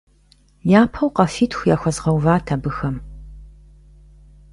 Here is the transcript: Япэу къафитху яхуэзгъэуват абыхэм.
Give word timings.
Япэу 0.81 1.09
къафитху 1.15 1.67
яхуэзгъэуват 1.75 2.45
абыхэм. 2.55 2.95